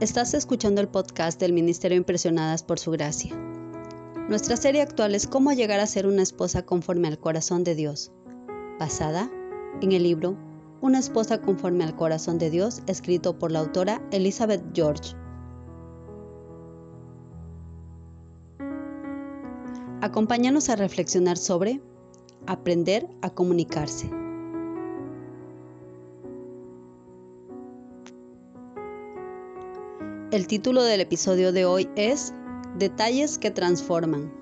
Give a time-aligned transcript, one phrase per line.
[0.00, 3.36] Estás escuchando el podcast del Ministerio Impresionadas por Su Gracia.
[4.30, 8.10] Nuestra serie actual es Cómo llegar a ser una esposa conforme al corazón de Dios,
[8.78, 9.30] basada
[9.82, 10.38] en el libro
[10.80, 15.14] Una esposa conforme al corazón de Dios, escrito por la autora Elizabeth George.
[20.00, 21.82] Acompáñanos a reflexionar sobre
[22.46, 24.10] aprender a comunicarse.
[30.32, 32.32] El título del episodio de hoy es
[32.78, 34.32] Detalles que transforman.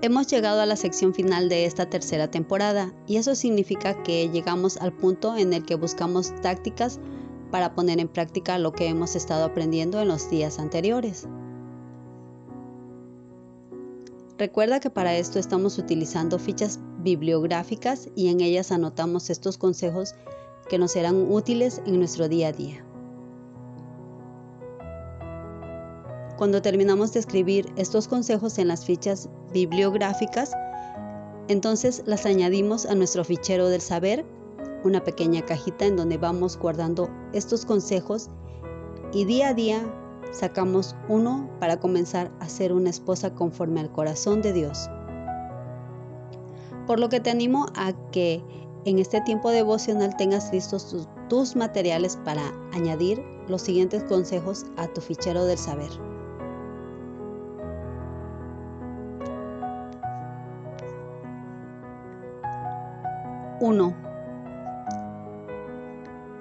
[0.00, 4.78] Hemos llegado a la sección final de esta tercera temporada y eso significa que llegamos
[4.78, 6.98] al punto en el que buscamos tácticas
[7.50, 11.28] para poner en práctica lo que hemos estado aprendiendo en los días anteriores.
[14.38, 20.14] Recuerda que para esto estamos utilizando fichas bibliográficas y en ellas anotamos estos consejos
[20.68, 22.84] que nos serán útiles en nuestro día a día.
[26.36, 30.52] Cuando terminamos de escribir estos consejos en las fichas bibliográficas,
[31.48, 34.24] entonces las añadimos a nuestro fichero del saber,
[34.84, 38.30] una pequeña cajita en donde vamos guardando estos consejos
[39.12, 44.42] y día a día sacamos uno para comenzar a ser una esposa conforme al corazón
[44.42, 44.88] de Dios.
[46.86, 48.42] Por lo que te animo a que
[48.84, 55.00] en este tiempo devocional tengas listos tus, materiales para añadir los siguientes consejos a tu
[55.00, 55.90] fichero del saber.
[63.60, 63.96] 1.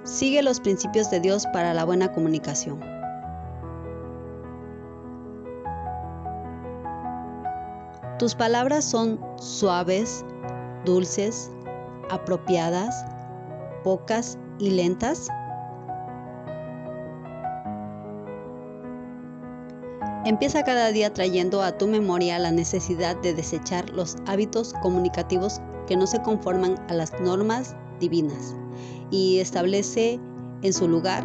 [0.04, 2.97] Sigue los principios de Dios para la buena comunicación.
[8.20, 10.26] Tus palabras son suaves,
[10.86, 11.52] dulces,
[12.10, 13.06] apropiadas,
[13.84, 15.28] pocas y lentas.
[20.26, 25.96] Empieza cada día trayendo a tu memoria la necesidad de desechar los hábitos comunicativos que
[25.96, 28.56] no se conforman a las normas divinas
[29.12, 30.20] y establece
[30.64, 31.24] en su lugar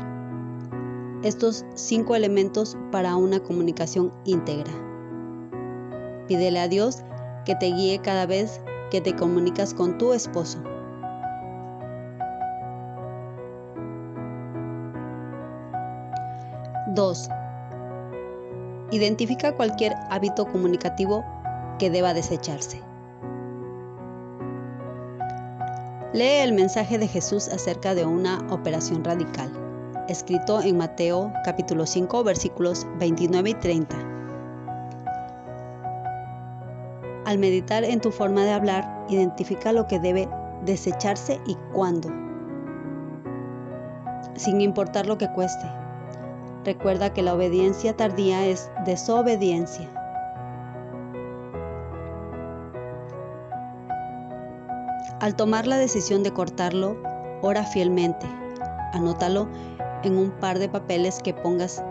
[1.23, 4.92] estos cinco elementos para una comunicación íntegra.
[6.33, 7.03] Pídele a Dios
[7.45, 10.63] que te guíe cada vez que te comunicas con tu esposo.
[16.95, 17.29] Dos.
[18.93, 21.23] Identifica cualquier hábito comunicativo
[21.79, 22.81] que deba desecharse.
[26.15, 29.53] Lee el mensaje de Jesús acerca de una operación radical,
[30.09, 34.12] escrito en Mateo capítulo 5 versículos 29 y 30.
[37.33, 40.29] Al meditar en tu forma de hablar, identifica lo que debe
[40.67, 42.11] desecharse y cuándo,
[44.35, 45.65] sin importar lo que cueste.
[46.63, 49.89] Recuerda que la obediencia tardía es desobediencia.
[55.19, 56.99] Al tomar la decisión de cortarlo,
[57.41, 58.27] ora fielmente.
[58.93, 59.49] Anótalo
[60.03, 61.83] en un par de papeles que pongas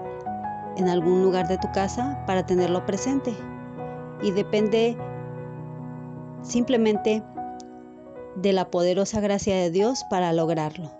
[0.77, 3.35] en algún lugar de tu casa para tenerlo presente.
[4.21, 4.95] Y depende
[6.41, 7.23] simplemente
[8.35, 10.91] de la poderosa gracia de Dios para lograrlo.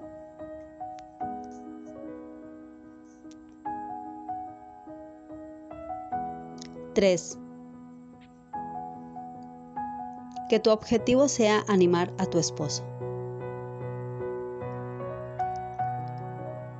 [6.94, 7.38] Tres.
[10.50, 12.84] Que tu objetivo sea animar a tu esposo.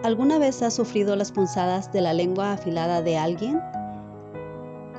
[0.04, 3.62] ¿Alguna vez has sufrido las punzadas de la lengua afilada de alguien?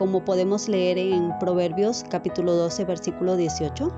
[0.02, 3.88] Como podemos leer en Proverbios capítulo 12, versículo 18.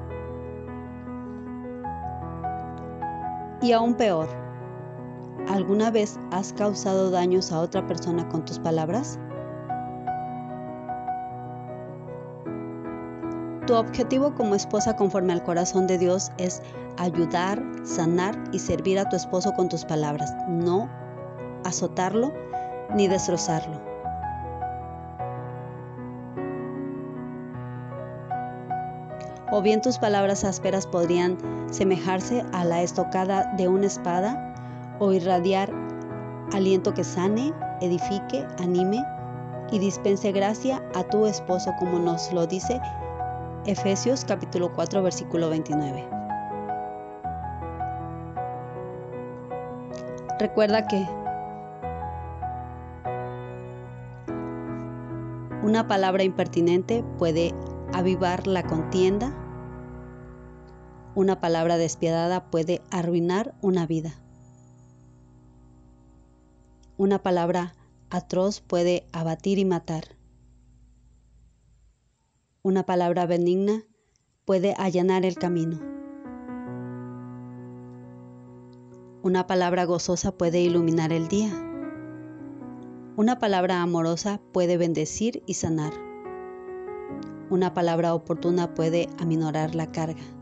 [3.62, 4.28] Y aún peor,
[5.48, 9.18] ¿alguna vez has causado daños a otra persona con tus palabras?
[13.66, 16.60] Tu objetivo como esposa conforme al corazón de Dios es
[16.98, 20.86] ayudar, sanar y servir a tu esposo con tus palabras, no
[21.64, 22.30] azotarlo
[22.94, 23.93] ni destrozarlo.
[29.54, 31.38] O bien tus palabras ásperas podrían
[31.70, 34.52] semejarse a la estocada de una espada
[34.98, 35.72] o irradiar
[36.52, 39.04] aliento que sane, edifique, anime
[39.70, 42.80] y dispense gracia a tu esposo como nos lo dice
[43.64, 46.04] Efesios capítulo 4 versículo 29.
[50.40, 51.06] Recuerda que
[55.62, 57.54] una palabra impertinente puede
[57.92, 59.32] avivar la contienda
[61.16, 64.14] Una palabra despiadada puede arruinar una vida.
[66.96, 67.76] Una palabra
[68.10, 70.16] atroz puede abatir y matar.
[72.62, 73.84] Una palabra benigna
[74.44, 75.78] puede allanar el camino.
[79.22, 81.52] Una palabra gozosa puede iluminar el día.
[83.16, 85.92] Una palabra amorosa puede bendecir y sanar.
[87.50, 90.33] Una palabra oportuna puede aminorar la carga.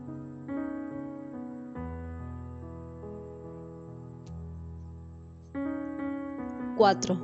[6.77, 7.19] Cuatro.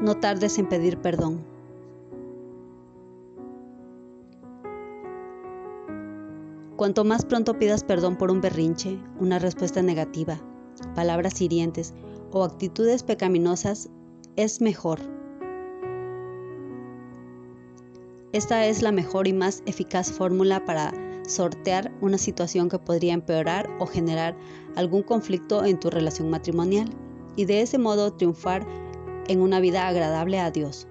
[0.00, 1.44] No tardes en pedir perdón.
[6.76, 10.38] Cuanto más pronto pidas perdón por un berrinche, una respuesta negativa,
[10.94, 11.94] palabras hirientes
[12.30, 13.88] o actitudes pecaminosas,
[14.36, 15.00] es mejor.
[18.32, 20.92] Esta es la mejor y más eficaz fórmula para
[21.26, 24.36] sortear una situación que podría empeorar o generar
[24.76, 26.88] algún conflicto en tu relación matrimonial
[27.36, 28.66] y de ese modo triunfar
[29.28, 30.86] en una vida agradable a Dios.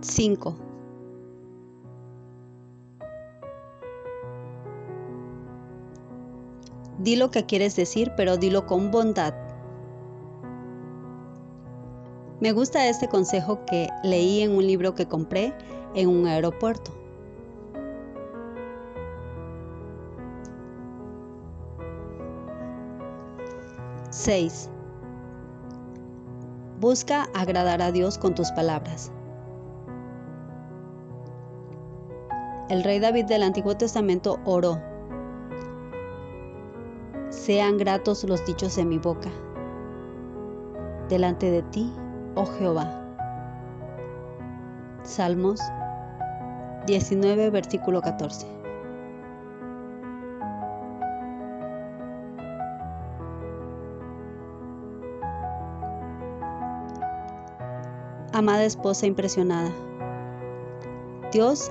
[0.00, 0.56] Cinco.
[6.98, 9.51] Di lo que quieres decir, pero dilo con bondad.
[12.42, 15.54] Me gusta este consejo que leí en un libro que compré
[15.94, 16.90] en un aeropuerto.
[24.10, 24.68] 6.
[26.80, 29.12] Busca agradar a Dios con tus palabras.
[32.68, 34.80] El rey David del Antiguo Testamento oró,
[37.28, 39.30] sean gratos los dichos de mi boca,
[41.08, 41.92] delante de ti,
[42.34, 42.90] oh Jehová.
[45.02, 45.60] Salmos
[46.86, 48.46] 19, versículo 14.
[58.34, 59.70] Amada esposa impresionada,
[61.32, 61.70] Dios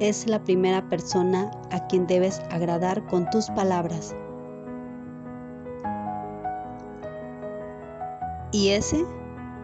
[0.00, 4.16] es la primera persona a quien debes agradar con tus palabras.
[8.50, 9.04] Y ese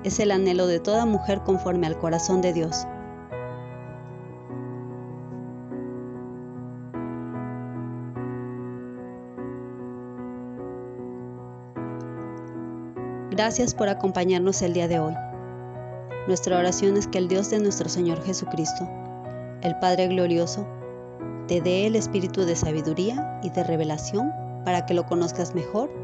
[0.04, 2.86] es el anhelo de toda mujer conforme al corazón de Dios.
[13.31, 15.14] Gracias por acompañarnos el día de hoy.
[16.28, 18.88] Nuestra oración es que el Dios de nuestro Señor Jesucristo,
[19.62, 20.66] el Padre Glorioso,
[21.48, 24.31] te dé el espíritu de sabiduría y de revelación
[24.64, 26.04] para que lo conozcas mejor